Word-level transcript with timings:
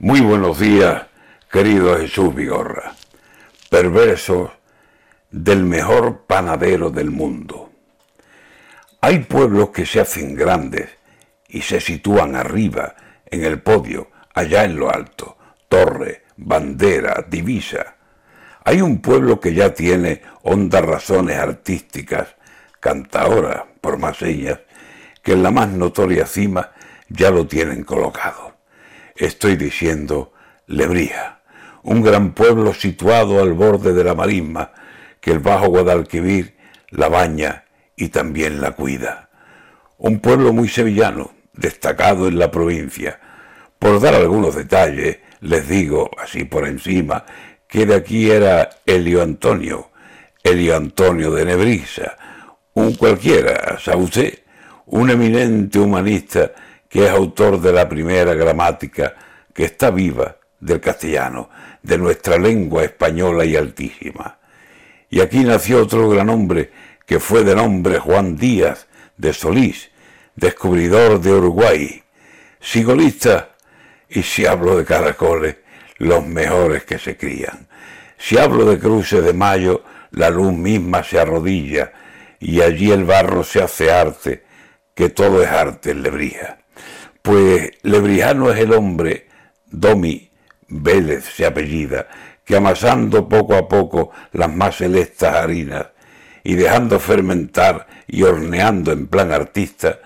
Muy 0.00 0.20
buenos 0.20 0.60
días, 0.60 1.06
querido 1.50 1.98
Jesús 1.98 2.32
Vigorra, 2.32 2.94
perversos 3.68 4.48
del 5.32 5.64
mejor 5.64 6.20
panadero 6.24 6.90
del 6.90 7.10
mundo. 7.10 7.72
Hay 9.00 9.18
pueblos 9.24 9.70
que 9.70 9.84
se 9.84 9.98
hacen 9.98 10.36
grandes 10.36 10.88
y 11.48 11.62
se 11.62 11.80
sitúan 11.80 12.36
arriba, 12.36 12.94
en 13.26 13.42
el 13.42 13.60
podio, 13.60 14.12
allá 14.34 14.62
en 14.62 14.76
lo 14.76 14.88
alto, 14.88 15.36
torre, 15.68 16.22
bandera, 16.36 17.26
divisa. 17.28 17.96
Hay 18.62 18.80
un 18.80 19.00
pueblo 19.00 19.40
que 19.40 19.52
ya 19.52 19.74
tiene 19.74 20.22
hondas 20.42 20.84
razones 20.84 21.38
artísticas, 21.38 22.36
cantaora, 22.78 23.66
por 23.80 23.98
más 23.98 24.18
señas, 24.18 24.60
que 25.24 25.32
en 25.32 25.42
la 25.42 25.50
más 25.50 25.70
notoria 25.70 26.24
cima 26.24 26.70
ya 27.08 27.32
lo 27.32 27.48
tienen 27.48 27.82
colocado. 27.82 28.47
Estoy 29.18 29.56
diciendo 29.56 30.32
Lebrija, 30.68 31.40
un 31.82 32.02
gran 32.02 32.34
pueblo 32.34 32.72
situado 32.72 33.42
al 33.42 33.52
borde 33.52 33.92
de 33.92 34.04
la 34.04 34.14
marisma, 34.14 34.70
que 35.20 35.32
el 35.32 35.40
bajo 35.40 35.66
Guadalquivir 35.66 36.56
la 36.90 37.08
baña 37.08 37.64
y 37.96 38.10
también 38.10 38.60
la 38.60 38.70
cuida. 38.76 39.30
Un 39.96 40.20
pueblo 40.20 40.52
muy 40.52 40.68
sevillano, 40.68 41.32
destacado 41.52 42.28
en 42.28 42.38
la 42.38 42.52
provincia. 42.52 43.18
Por 43.80 44.00
dar 44.00 44.14
algunos 44.14 44.54
detalles, 44.54 45.18
les 45.40 45.68
digo, 45.68 46.12
así 46.16 46.44
por 46.44 46.68
encima, 46.68 47.24
que 47.66 47.86
de 47.86 47.96
aquí 47.96 48.30
era 48.30 48.70
Elio 48.86 49.20
Antonio, 49.20 49.90
Elio 50.44 50.76
Antonio 50.76 51.32
de 51.32 51.44
Nebrisa, 51.44 52.16
un 52.74 52.94
cualquiera, 52.94 53.80
Sauce, 53.80 54.44
un 54.86 55.10
eminente 55.10 55.80
humanista 55.80 56.52
que 56.88 57.04
es 57.04 57.10
autor 57.10 57.60
de 57.60 57.72
la 57.72 57.88
primera 57.88 58.34
gramática 58.34 59.14
que 59.52 59.64
está 59.64 59.90
viva 59.90 60.36
del 60.60 60.80
castellano, 60.80 61.50
de 61.82 61.98
nuestra 61.98 62.38
lengua 62.38 62.84
española 62.84 63.44
y 63.44 63.56
altísima. 63.56 64.38
Y 65.10 65.20
aquí 65.20 65.44
nació 65.44 65.82
otro 65.82 66.08
gran 66.08 66.28
hombre 66.30 66.70
que 67.06 67.20
fue 67.20 67.44
de 67.44 67.54
nombre 67.54 67.98
Juan 67.98 68.36
Díaz 68.36 68.86
de 69.16 69.32
Solís, 69.32 69.90
descubridor 70.36 71.20
de 71.20 71.32
Uruguay, 71.32 72.02
sigolista, 72.60 73.50
y 74.08 74.22
si 74.22 74.46
hablo 74.46 74.76
de 74.76 74.84
caracoles, 74.84 75.56
los 75.96 76.24
mejores 76.26 76.84
que 76.84 76.98
se 76.98 77.16
crían. 77.16 77.66
Si 78.16 78.38
hablo 78.38 78.64
de 78.64 78.78
cruces 78.78 79.24
de 79.24 79.32
mayo, 79.32 79.82
la 80.10 80.30
luz 80.30 80.52
misma 80.52 81.02
se 81.02 81.18
arrodilla, 81.18 81.92
y 82.40 82.60
allí 82.60 82.90
el 82.92 83.04
barro 83.04 83.42
se 83.42 83.62
hace 83.62 83.90
arte, 83.90 84.44
que 84.94 85.08
todo 85.08 85.42
es 85.42 85.48
arte 85.48 85.90
en 85.90 86.02
Lebrija. 86.02 86.57
Pues 87.28 87.72
Lebrijano 87.82 88.50
es 88.50 88.58
el 88.58 88.72
hombre, 88.72 89.28
Domi 89.66 90.30
Vélez 90.66 91.26
se 91.26 91.44
apellida, 91.44 92.08
que 92.42 92.56
amasando 92.56 93.28
poco 93.28 93.54
a 93.54 93.68
poco 93.68 94.12
las 94.32 94.50
más 94.50 94.78
celestas 94.78 95.34
harinas 95.34 95.88
y 96.42 96.54
dejando 96.54 96.98
fermentar 96.98 97.86
y 98.06 98.22
horneando 98.22 98.92
en 98.92 99.08
plan 99.08 99.30
artista, 99.30 99.98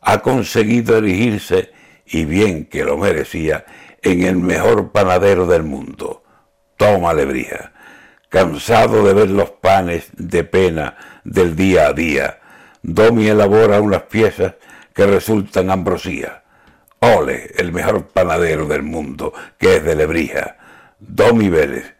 ha 0.00 0.20
conseguido 0.20 0.98
erigirse, 0.98 1.72
y 2.06 2.24
bien 2.24 2.66
que 2.66 2.84
lo 2.84 2.96
merecía, 2.96 3.64
en 4.00 4.22
el 4.22 4.36
mejor 4.36 4.92
panadero 4.92 5.48
del 5.48 5.64
mundo. 5.64 6.22
Toma 6.76 7.12
Lebrija, 7.12 7.72
cansado 8.28 9.04
de 9.04 9.14
ver 9.14 9.30
los 9.30 9.50
panes 9.50 10.10
de 10.12 10.44
pena 10.44 10.96
del 11.24 11.56
día 11.56 11.88
a 11.88 11.92
día, 11.92 12.38
Domi 12.82 13.26
elabora 13.26 13.80
unas 13.80 14.02
piezas 14.02 14.54
que 14.94 15.06
resultan 15.06 15.70
ambrosía. 15.70 16.44
Ole, 17.00 17.52
el 17.56 17.72
mejor 17.72 18.06
panadero 18.08 18.66
del 18.66 18.82
mundo, 18.82 19.32
que 19.58 19.76
es 19.76 19.84
de 19.84 19.94
Lebrija, 19.94 20.56
Domi 20.98 21.48
Vélez. 21.48 21.94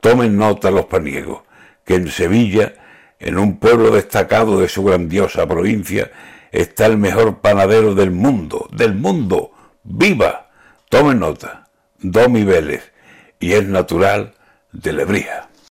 Tomen 0.00 0.36
nota 0.36 0.70
los 0.70 0.86
paniegos, 0.86 1.42
que 1.84 1.94
en 1.94 2.08
Sevilla, 2.08 2.74
en 3.18 3.38
un 3.38 3.58
pueblo 3.58 3.90
destacado 3.90 4.60
de 4.60 4.68
su 4.68 4.84
grandiosa 4.84 5.46
provincia, 5.46 6.10
está 6.52 6.86
el 6.86 6.98
mejor 6.98 7.40
panadero 7.40 7.94
del 7.94 8.10
mundo, 8.10 8.68
del 8.70 8.94
mundo. 8.94 9.52
¡Viva! 9.82 10.50
Tomen 10.90 11.20
nota, 11.20 11.68
Domi 11.98 12.46
y 13.40 13.52
es 13.52 13.66
natural 13.66 14.34
de 14.72 14.92
Lebrija. 14.92 15.48